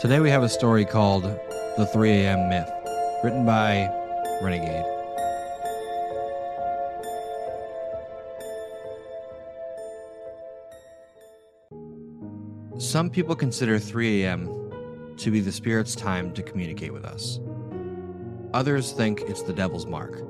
Today 0.00 0.20
we 0.20 0.30
have 0.30 0.44
a 0.44 0.48
story 0.48 0.84
called 0.84 1.24
The 1.24 1.84
3 1.92 2.08
a.m. 2.08 2.48
Myth, 2.48 2.70
written 3.24 3.44
by 3.44 3.92
Renegade. 4.40 4.84
Some 12.80 13.10
people 13.10 13.34
consider 13.34 13.80
3 13.80 14.22
a.m. 14.22 15.14
to 15.16 15.32
be 15.32 15.40
the 15.40 15.50
spirit's 15.50 15.96
time 15.96 16.32
to 16.34 16.44
communicate 16.44 16.92
with 16.92 17.04
us. 17.04 17.40
Others 18.54 18.92
think 18.92 19.22
it's 19.22 19.42
the 19.42 19.52
devil's 19.52 19.86
mark. 19.86 20.22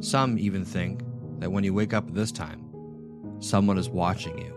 Some 0.00 0.38
even 0.38 0.62
think 0.62 1.00
that 1.38 1.50
when 1.50 1.64
you 1.64 1.72
wake 1.72 1.94
up 1.94 2.06
at 2.06 2.14
this 2.14 2.32
time, 2.32 2.66
someone 3.38 3.78
is 3.78 3.88
watching 3.88 4.36
you. 4.36 4.54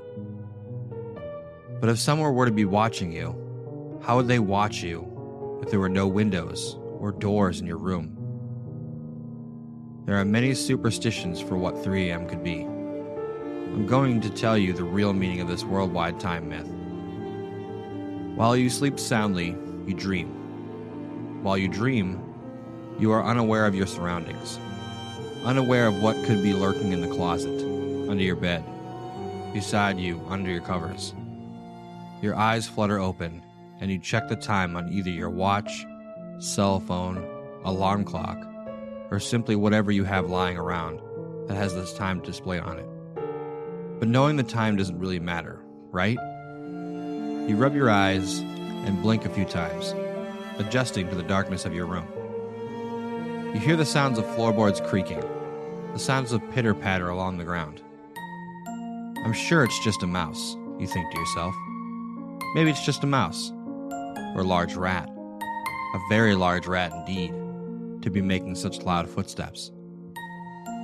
But 1.80 1.88
if 1.88 1.98
someone 1.98 2.36
were 2.36 2.46
to 2.46 2.52
be 2.52 2.66
watching 2.66 3.14
you, 3.14 3.40
how 4.04 4.18
would 4.18 4.28
they 4.28 4.40
watch 4.40 4.84
you 4.84 5.60
if 5.64 5.72
there 5.72 5.80
were 5.80 5.88
no 5.88 6.06
windows 6.08 6.78
or 7.00 7.14
doors 7.14 7.62
in 7.62 7.68
your 7.68 7.78
room? 7.78 8.18
There 10.06 10.18
are 10.18 10.26
many 10.26 10.54
superstitions 10.56 11.40
for 11.40 11.56
what 11.56 11.82
3 11.82 12.10
a.m. 12.10 12.28
could 12.28 12.44
be. 12.44 12.64
I'm 12.64 13.88
going 13.88 14.20
to 14.20 14.30
tell 14.30 14.58
you 14.58 14.74
the 14.74 14.84
real 14.84 15.14
meaning 15.14 15.40
of 15.40 15.48
this 15.48 15.64
worldwide 15.64 16.20
time 16.20 16.50
myth. 16.50 16.68
While 18.36 18.58
you 18.58 18.70
sleep 18.70 19.00
soundly, 19.00 19.56
you 19.88 19.94
dream. 19.94 21.42
While 21.42 21.58
you 21.58 21.70
dream, 21.70 22.22
you 23.00 23.14
are 23.14 23.24
unaware 23.24 23.66
of 23.66 23.74
your 23.74 23.88
surroundings, 23.88 24.60
unaware 25.46 25.88
of 25.88 26.04
what 26.04 26.22
could 26.26 26.44
be 26.44 26.54
lurking 26.54 26.92
in 26.92 27.00
the 27.00 27.08
closet, 27.08 27.62
under 28.10 28.24
your 28.24 28.36
bed, 28.36 28.66
beside 29.54 29.98
you, 29.98 30.22
under 30.28 30.52
your 30.52 30.62
covers. 30.62 31.14
Your 32.22 32.36
eyes 32.36 32.68
flutter 32.68 33.00
open, 33.00 33.42
and 33.80 33.92
you 33.92 34.00
check 34.00 34.28
the 34.28 34.36
time 34.36 34.76
on 34.76 34.92
either 34.92 35.10
your 35.10 35.30
watch, 35.30 35.86
cell 36.40 36.80
phone, 36.80 37.18
alarm 37.64 38.04
clock, 38.04 38.38
or 39.12 39.20
simply 39.20 39.56
whatever 39.56 39.92
you 39.92 40.04
have 40.04 40.30
lying 40.30 40.58
around 40.58 41.00
that 41.48 41.56
has 41.56 41.74
this 41.74 41.94
time 41.94 42.22
display 42.22 42.60
on 42.60 42.80
it. 42.80 42.88
But 44.00 44.08
knowing 44.08 44.38
the 44.38 44.44
time 44.44 44.76
doesn't 44.76 45.00
really 45.00 45.20
matter, 45.20 45.60
right? 45.92 46.18
You 47.48 47.56
rub 47.56 47.76
your 47.76 47.90
eyes 47.90 48.40
and 48.40 49.02
blink 49.02 49.26
a 49.26 49.30
few 49.30 49.46
times, 49.46 49.94
adjusting 50.58 51.10
to 51.10 51.16
the 51.16 51.24
darkness 51.24 51.66
of 51.66 51.74
your 51.74 51.86
room. 51.86 52.08
You 53.54 53.60
hear 53.60 53.76
the 53.76 53.86
sounds 53.86 54.18
of 54.18 54.36
floorboards 54.36 54.82
creaking, 54.82 55.24
the 55.94 56.00
sounds 56.00 56.32
of 56.32 56.42
pitter 56.52 56.74
patter 56.74 57.10
along 57.10 57.38
the 57.38 57.44
ground. 57.44 57.82
I'm 59.26 59.34
sure 59.34 59.64
it's 59.64 59.84
just 59.84 60.04
a 60.04 60.08
mouse, 60.08 60.56
you 60.80 60.88
think 60.88 61.12
to 61.12 61.18
yourself. 61.18 61.56
Maybe 62.56 62.72
it's 62.72 62.86
just 62.86 63.04
a 63.04 63.08
mouse, 63.08 63.52
or 64.36 64.44
large 64.44 64.76
rat, 64.76 65.10
a 65.10 66.00
very 66.10 66.36
large 66.36 66.68
rat 66.68 66.92
indeed, 66.92 67.34
to 68.02 68.10
be 68.10 68.22
making 68.22 68.56
such 68.56 68.82
loud 68.82 69.10
footsteps. 69.10 69.72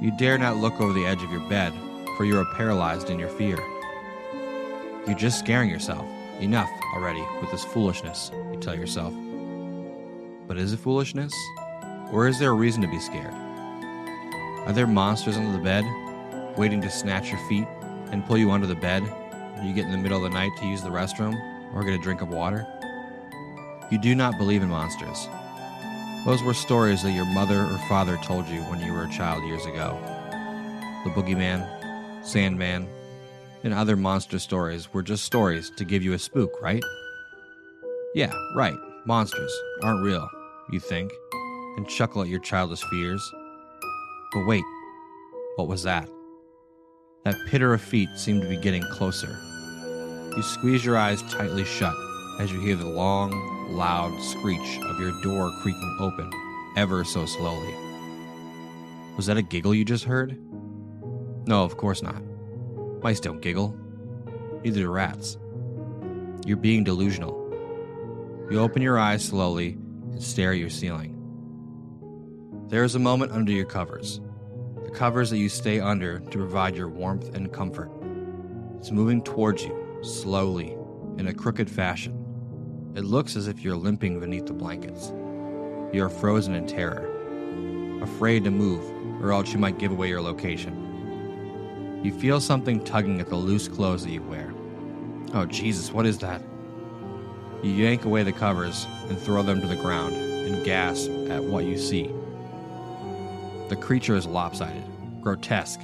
You 0.01 0.15
dare 0.17 0.37
not 0.37 0.57
look 0.57 0.79
over 0.79 0.93
the 0.93 1.05
edge 1.05 1.23
of 1.23 1.31
your 1.31 1.47
bed, 1.49 1.73
for 2.15 2.25
you 2.25 2.39
are 2.39 2.55
paralyzed 2.55 3.09
in 3.09 3.19
your 3.19 3.29
fear. 3.29 3.57
You're 5.05 5.17
just 5.17 5.39
scaring 5.39 5.69
yourself. 5.69 6.05
Enough 6.39 6.69
already 6.95 7.23
with 7.41 7.51
this 7.51 7.65
foolishness, 7.65 8.31
you 8.33 8.59
tell 8.59 8.75
yourself. 8.75 9.13
But 10.47 10.57
is 10.57 10.71
it 10.71 10.77
foolishness? 10.77 11.33
Or 12.11 12.27
is 12.27 12.39
there 12.39 12.51
a 12.51 12.53
reason 12.53 12.81
to 12.81 12.87
be 12.87 12.99
scared? 12.99 13.33
Are 14.65 14.73
there 14.73 14.87
monsters 14.87 15.35
under 15.35 15.51
the 15.51 15.63
bed, 15.63 15.85
waiting 16.57 16.81
to 16.81 16.89
snatch 16.89 17.29
your 17.29 17.39
feet 17.49 17.67
and 18.11 18.25
pull 18.25 18.37
you 18.37 18.51
under 18.51 18.67
the 18.67 18.75
bed 18.75 19.03
you 19.63 19.73
get 19.73 19.85
in 19.85 19.91
the 19.91 19.97
middle 19.97 20.23
of 20.23 20.23
the 20.23 20.29
night 20.29 20.55
to 20.57 20.65
use 20.65 20.81
the 20.81 20.89
restroom 20.89 21.35
or 21.75 21.83
get 21.83 21.93
a 21.93 21.97
drink 21.97 22.21
of 22.21 22.29
water? 22.29 22.65
You 23.91 23.97
do 23.97 24.13
not 24.13 24.37
believe 24.37 24.61
in 24.61 24.69
monsters. 24.69 25.27
Those 26.25 26.43
were 26.43 26.53
stories 26.53 27.01
that 27.01 27.13
your 27.13 27.25
mother 27.25 27.61
or 27.61 27.79
father 27.89 28.17
told 28.17 28.47
you 28.47 28.61
when 28.63 28.81
you 28.81 28.93
were 28.93 29.05
a 29.05 29.09
child 29.09 29.43
years 29.45 29.65
ago. 29.65 29.97
The 31.03 31.09
boogeyman, 31.09 31.65
Sandman, 32.23 32.87
and 33.63 33.73
other 33.73 33.95
monster 33.95 34.37
stories 34.37 34.93
were 34.93 35.01
just 35.01 35.23
stories 35.23 35.71
to 35.77 35.85
give 35.85 36.03
you 36.03 36.13
a 36.13 36.19
spook, 36.19 36.61
right? 36.61 36.83
Yeah, 38.13 38.31
right. 38.55 38.75
Monsters 39.05 39.51
aren't 39.81 40.03
real, 40.03 40.29
you 40.71 40.79
think, 40.79 41.11
and 41.77 41.87
chuckle 41.87 42.21
at 42.21 42.27
your 42.27 42.41
childish 42.41 42.83
fears. 42.83 43.33
But 44.33 44.45
wait, 44.45 44.63
what 45.55 45.67
was 45.67 45.81
that? 45.83 46.07
That 47.25 47.37
pitter 47.47 47.73
of 47.73 47.81
feet 47.81 48.09
seemed 48.15 48.43
to 48.43 48.47
be 48.47 48.57
getting 48.57 48.83
closer. 48.91 49.35
You 50.35 50.43
squeeze 50.43 50.85
your 50.85 50.97
eyes 50.97 51.23
tightly 51.23 51.65
shut 51.65 51.95
as 52.39 52.51
you 52.51 52.59
hear 52.59 52.75
the 52.75 52.85
long, 52.85 53.31
loud 53.69 54.19
screech 54.21 54.79
of 54.83 54.99
your 54.99 55.11
door 55.21 55.51
creaking 55.61 55.97
open 55.99 56.31
ever 56.75 57.03
so 57.03 57.25
slowly. 57.25 57.73
Was 59.15 59.25
that 59.25 59.37
a 59.37 59.41
giggle 59.41 59.73
you 59.73 59.85
just 59.85 60.05
heard? 60.05 60.37
No, 61.47 61.63
of 61.63 61.77
course 61.77 62.01
not. 62.01 62.21
Mice 63.01 63.19
don't 63.19 63.41
giggle. 63.41 63.75
Neither 64.63 64.81
do 64.81 64.89
rats. 64.89 65.37
You're 66.45 66.57
being 66.57 66.83
delusional. 66.83 67.37
You 68.49 68.59
open 68.59 68.81
your 68.81 68.97
eyes 68.97 69.23
slowly 69.23 69.77
and 70.11 70.21
stare 70.21 70.51
at 70.51 70.57
your 70.57 70.69
ceiling. 70.69 71.15
There 72.67 72.83
is 72.83 72.95
a 72.95 72.99
moment 72.99 73.31
under 73.31 73.51
your 73.51 73.65
covers, 73.65 74.21
the 74.83 74.91
covers 74.91 75.29
that 75.29 75.37
you 75.37 75.49
stay 75.49 75.79
under 75.79 76.19
to 76.19 76.37
provide 76.37 76.75
your 76.75 76.89
warmth 76.89 77.35
and 77.35 77.51
comfort. 77.51 77.91
It's 78.77 78.91
moving 78.91 79.21
towards 79.21 79.63
you, 79.63 79.97
slowly, 80.01 80.75
in 81.17 81.27
a 81.27 81.33
crooked 81.33 81.69
fashion. 81.69 82.18
It 82.95 83.03
looks 83.05 83.35
as 83.35 83.47
if 83.47 83.61
you're 83.61 83.75
limping 83.75 84.19
beneath 84.19 84.47
the 84.47 84.53
blankets. 84.53 85.11
You 85.93 86.03
are 86.03 86.09
frozen 86.09 86.55
in 86.55 86.65
terror, 86.65 87.07
afraid 88.01 88.43
to 88.43 88.51
move, 88.51 88.83
or 89.23 89.31
else 89.31 89.53
you 89.53 89.59
might 89.59 89.77
give 89.77 89.91
away 89.91 90.09
your 90.09 90.21
location. 90.21 92.01
You 92.03 92.11
feel 92.11 92.39
something 92.39 92.83
tugging 92.83 93.19
at 93.21 93.29
the 93.29 93.35
loose 93.35 93.67
clothes 93.67 94.03
that 94.03 94.11
you 94.11 94.23
wear. 94.23 94.53
Oh, 95.33 95.45
Jesus, 95.45 95.91
what 95.91 96.05
is 96.05 96.17
that? 96.19 96.41
You 97.61 97.71
yank 97.71 98.05
away 98.05 98.23
the 98.23 98.31
covers 98.31 98.87
and 99.07 99.17
throw 99.17 99.43
them 99.43 99.61
to 99.61 99.67
the 99.67 99.75
ground 99.75 100.15
and 100.15 100.65
gasp 100.65 101.11
at 101.29 101.43
what 101.43 101.65
you 101.65 101.77
see. 101.77 102.09
The 103.67 103.75
creature 103.75 104.15
is 104.15 104.25
lopsided, 104.25 104.83
grotesque, 105.21 105.81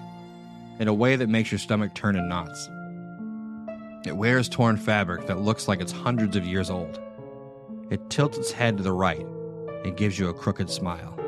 in 0.80 0.88
a 0.88 0.94
way 0.94 1.16
that 1.18 1.30
makes 1.30 1.52
your 1.52 1.60
stomach 1.60 1.94
turn 1.94 2.16
in 2.16 2.28
knots. 2.28 2.70
It 4.06 4.16
wears 4.16 4.48
torn 4.48 4.78
fabric 4.78 5.26
that 5.26 5.42
looks 5.42 5.68
like 5.68 5.82
it's 5.82 5.92
hundreds 5.92 6.36
of 6.36 6.46
years 6.46 6.70
old. 6.70 7.00
It 7.90 8.08
tilts 8.12 8.38
its 8.38 8.52
head 8.52 8.78
to 8.78 8.84
the 8.84 8.92
right 8.92 9.26
and 9.84 9.98
gives 9.98 10.20
you 10.20 10.30
a 10.30 10.34
crooked 10.34 10.70
smile. 10.70 11.20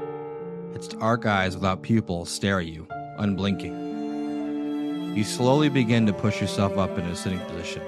Its 0.75 0.87
dark 0.87 1.25
eyes 1.25 1.55
without 1.55 1.81
pupils 1.81 2.29
stare 2.29 2.59
at 2.59 2.67
you, 2.67 2.87
unblinking. 3.17 5.15
You 5.15 5.23
slowly 5.23 5.69
begin 5.69 6.05
to 6.05 6.13
push 6.13 6.39
yourself 6.39 6.77
up 6.77 6.95
into 6.99 7.09
a 7.09 7.15
sitting 7.15 7.39
position, 7.39 7.81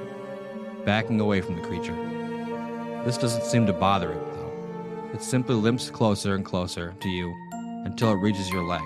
backing 0.86 1.20
away 1.20 1.42
from 1.42 1.58
the 1.58 1.68
creature. 1.68 1.96
This 3.06 3.20
doesn't 3.20 3.44
seem 3.44 3.68
to 3.68 3.74
bother 3.74 4.12
it, 4.12 4.34
though. 4.34 5.12
It 5.14 5.22
simply 5.22 5.54
limps 5.54 5.92
closer 5.92 6.34
and 6.34 6.44
closer 6.44 6.96
to 7.00 7.10
you 7.10 7.32
until 7.86 8.14
it 8.14 8.22
reaches 8.24 8.50
your 8.50 8.64
leg. 8.64 8.82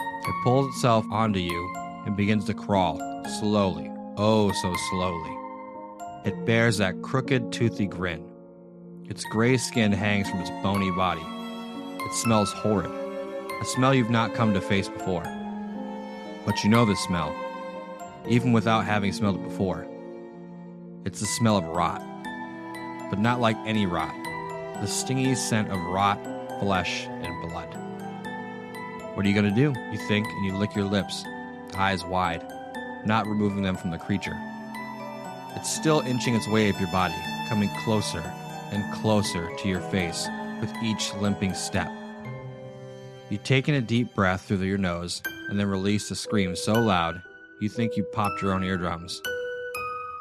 It 0.00 0.34
pulls 0.42 0.74
itself 0.74 1.04
onto 1.10 1.38
you 1.38 1.74
and 2.06 2.16
begins 2.16 2.46
to 2.46 2.54
crawl, 2.54 2.98
slowly, 3.40 3.90
oh 4.16 4.52
so 4.52 4.74
slowly. 4.90 5.38
It 6.24 6.44
bears 6.44 6.78
that 6.78 7.02
crooked, 7.02 7.52
toothy 7.52 7.86
grin. 7.86 8.24
Its 9.04 9.24
gray 9.24 9.56
skin 9.56 9.92
hangs 9.92 10.30
from 10.30 10.40
its 10.40 10.50
bony 10.62 10.90
body. 10.92 11.24
It 12.04 12.14
smells 12.14 12.52
horrid, 12.52 12.90
a 13.60 13.64
smell 13.64 13.94
you've 13.94 14.10
not 14.10 14.34
come 14.34 14.54
to 14.54 14.60
face 14.60 14.88
before. 14.88 15.24
But 16.44 16.62
you 16.62 16.70
know 16.70 16.84
the 16.84 16.96
smell, 16.96 17.34
even 18.28 18.52
without 18.52 18.84
having 18.84 19.12
smelled 19.12 19.36
it 19.36 19.44
before. 19.44 19.86
It's 21.04 21.20
the 21.20 21.26
smell 21.26 21.56
of 21.56 21.64
rot, 21.64 22.00
but 23.10 23.18
not 23.18 23.40
like 23.40 23.56
any 23.66 23.86
rot, 23.86 24.14
the 24.80 24.86
stingy 24.86 25.34
scent 25.34 25.70
of 25.70 25.80
rot, 25.80 26.22
flesh, 26.60 27.06
and 27.06 27.50
blood. 27.50 27.74
What 29.14 29.26
are 29.26 29.28
you 29.28 29.34
going 29.34 29.52
to 29.52 29.54
do? 29.54 29.78
You 29.90 29.98
think, 30.08 30.26
and 30.26 30.44
you 30.44 30.56
lick 30.56 30.74
your 30.74 30.86
lips, 30.86 31.24
eyes 31.74 32.04
wide, 32.04 32.42
not 33.04 33.26
removing 33.26 33.62
them 33.62 33.76
from 33.76 33.90
the 33.90 33.98
creature. 33.98 34.36
It's 35.56 35.72
still 35.72 36.00
inching 36.00 36.34
its 36.34 36.48
way 36.48 36.70
up 36.70 36.80
your 36.80 36.90
body, 36.90 37.14
coming 37.48 37.70
closer 37.84 38.22
and 38.70 38.92
closer 38.94 39.54
to 39.56 39.68
your 39.68 39.80
face 39.80 40.28
with 40.60 40.72
each 40.82 41.12
limping 41.14 41.54
step. 41.54 41.90
You 43.28 43.38
take 43.38 43.68
in 43.68 43.74
a 43.74 43.80
deep 43.80 44.14
breath 44.14 44.42
through 44.42 44.58
your 44.58 44.78
nose 44.78 45.22
and 45.48 45.58
then 45.58 45.66
release 45.66 46.10
a 46.10 46.16
scream 46.16 46.56
so 46.56 46.74
loud 46.74 47.22
you 47.60 47.68
think 47.68 47.96
you 47.96 48.02
popped 48.02 48.42
your 48.42 48.52
own 48.52 48.64
eardrums. 48.64 49.20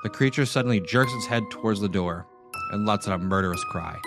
The 0.04 0.10
creature 0.10 0.46
suddenly 0.46 0.80
jerks 0.80 1.14
its 1.14 1.28
head 1.28 1.44
towards 1.50 1.80
the 1.80 1.90
door 1.90 2.26
and 2.72 2.86
lets 2.86 3.08
out 3.08 3.20
a 3.20 3.24
murderous 3.24 3.64
cry. 3.66 3.98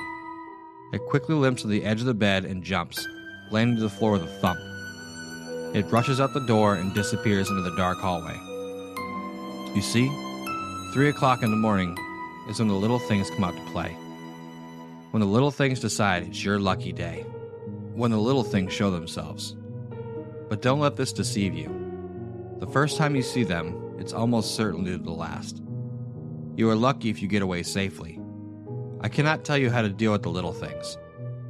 It 0.92 1.00
quickly 1.08 1.34
limps 1.34 1.62
to 1.62 1.68
the 1.68 1.84
edge 1.84 2.00
of 2.00 2.06
the 2.06 2.14
bed 2.14 2.44
and 2.44 2.62
jumps, 2.62 3.06
landing 3.50 3.76
to 3.76 3.82
the 3.82 3.90
floor 3.90 4.12
with 4.12 4.22
a 4.22 4.40
thump. 4.40 4.60
It 5.74 5.90
rushes 5.90 6.20
out 6.20 6.32
the 6.32 6.46
door 6.46 6.76
and 6.76 6.94
disappears 6.94 7.50
into 7.50 7.62
the 7.62 7.76
dark 7.76 7.98
hallway. 7.98 8.53
You 9.74 9.82
see, 9.82 10.08
three 10.92 11.08
o'clock 11.08 11.42
in 11.42 11.50
the 11.50 11.56
morning 11.56 11.98
is 12.48 12.60
when 12.60 12.68
the 12.68 12.74
little 12.74 13.00
things 13.00 13.28
come 13.28 13.42
out 13.42 13.56
to 13.56 13.72
play. 13.72 13.90
When 15.10 15.20
the 15.20 15.26
little 15.26 15.50
things 15.50 15.80
decide 15.80 16.22
it's 16.22 16.44
your 16.44 16.60
lucky 16.60 16.92
day. 16.92 17.22
When 17.94 18.12
the 18.12 18.18
little 18.18 18.44
things 18.44 18.72
show 18.72 18.92
themselves. 18.92 19.56
But 20.48 20.62
don't 20.62 20.78
let 20.78 20.94
this 20.94 21.12
deceive 21.12 21.54
you. 21.54 21.68
The 22.60 22.68
first 22.68 22.96
time 22.96 23.16
you 23.16 23.22
see 23.22 23.42
them, 23.42 23.96
it's 23.98 24.12
almost 24.12 24.54
certainly 24.54 24.96
the 24.96 25.10
last. 25.10 25.60
You 26.56 26.70
are 26.70 26.76
lucky 26.76 27.10
if 27.10 27.20
you 27.20 27.26
get 27.26 27.42
away 27.42 27.64
safely. 27.64 28.20
I 29.00 29.08
cannot 29.08 29.44
tell 29.44 29.58
you 29.58 29.70
how 29.70 29.82
to 29.82 29.88
deal 29.88 30.12
with 30.12 30.22
the 30.22 30.30
little 30.30 30.52
things, 30.52 30.96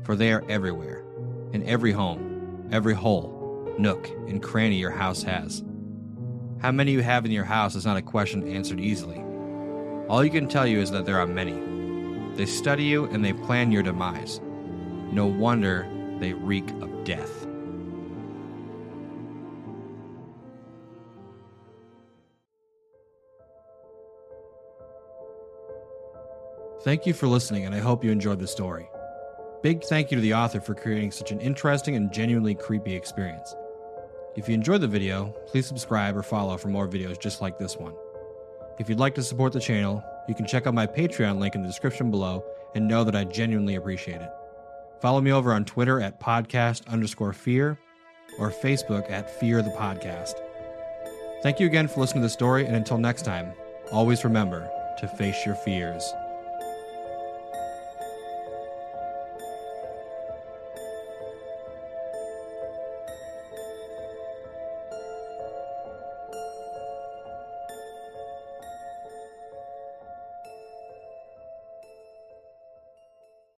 for 0.02 0.16
they 0.16 0.32
are 0.32 0.44
everywhere, 0.48 1.04
in 1.52 1.62
every 1.64 1.92
home, 1.92 2.66
every 2.72 2.94
hole, 2.94 3.74
nook, 3.78 4.08
and 4.28 4.42
cranny 4.42 4.76
your 4.76 4.90
house 4.92 5.22
has. 5.24 5.62
How 6.64 6.72
many 6.72 6.92
you 6.92 7.02
have 7.02 7.26
in 7.26 7.30
your 7.30 7.44
house 7.44 7.74
is 7.74 7.84
not 7.84 7.98
a 7.98 8.00
question 8.00 8.48
answered 8.48 8.80
easily. 8.80 9.22
All 10.08 10.24
you 10.24 10.30
can 10.30 10.48
tell 10.48 10.66
you 10.66 10.78
is 10.78 10.90
that 10.92 11.04
there 11.04 11.20
are 11.20 11.26
many. 11.26 11.52
They 12.36 12.46
study 12.46 12.84
you 12.84 13.04
and 13.04 13.22
they 13.22 13.34
plan 13.34 13.70
your 13.70 13.82
demise. 13.82 14.40
No 15.12 15.26
wonder 15.26 15.86
they 16.20 16.32
reek 16.32 16.66
of 16.80 17.04
death. 17.04 17.46
Thank 26.82 27.04
you 27.04 27.12
for 27.12 27.26
listening, 27.26 27.66
and 27.66 27.74
I 27.74 27.80
hope 27.80 28.02
you 28.02 28.10
enjoyed 28.10 28.40
the 28.40 28.48
story. 28.48 28.88
Big 29.62 29.84
thank 29.84 30.10
you 30.10 30.16
to 30.16 30.22
the 30.22 30.32
author 30.32 30.62
for 30.62 30.74
creating 30.74 31.10
such 31.10 31.30
an 31.30 31.40
interesting 31.40 31.94
and 31.94 32.10
genuinely 32.10 32.54
creepy 32.54 32.94
experience. 32.94 33.54
If 34.36 34.48
you 34.48 34.54
enjoyed 34.54 34.80
the 34.80 34.88
video, 34.88 35.26
please 35.46 35.66
subscribe 35.66 36.16
or 36.16 36.22
follow 36.22 36.56
for 36.56 36.68
more 36.68 36.88
videos 36.88 37.20
just 37.20 37.40
like 37.40 37.56
this 37.56 37.76
one. 37.76 37.94
If 38.80 38.88
you'd 38.88 38.98
like 38.98 39.14
to 39.14 39.22
support 39.22 39.52
the 39.52 39.60
channel, 39.60 40.02
you 40.28 40.34
can 40.34 40.46
check 40.46 40.66
out 40.66 40.74
my 40.74 40.88
Patreon 40.88 41.38
link 41.38 41.54
in 41.54 41.62
the 41.62 41.68
description 41.68 42.10
below 42.10 42.44
and 42.74 42.88
know 42.88 43.04
that 43.04 43.14
I 43.14 43.22
genuinely 43.24 43.76
appreciate 43.76 44.20
it. 44.20 44.30
Follow 45.00 45.20
me 45.20 45.30
over 45.30 45.52
on 45.52 45.64
Twitter 45.64 46.00
at 46.00 46.18
podcast 46.18 46.88
underscore 46.88 47.32
fear 47.32 47.78
or 48.38 48.50
Facebook 48.50 49.08
at 49.08 49.30
fear 49.38 49.62
the 49.62 49.70
podcast. 49.70 50.34
Thank 51.44 51.60
you 51.60 51.66
again 51.66 51.86
for 51.86 52.00
listening 52.00 52.22
to 52.22 52.26
the 52.26 52.30
story, 52.30 52.66
and 52.66 52.74
until 52.74 52.98
next 52.98 53.22
time, 53.22 53.52
always 53.92 54.24
remember 54.24 54.68
to 54.98 55.06
face 55.06 55.46
your 55.46 55.54
fears. 55.54 56.12